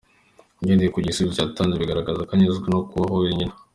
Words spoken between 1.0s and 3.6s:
gisubizo yatanze bigaragaza ko anyuzwe no kubaho wenyine.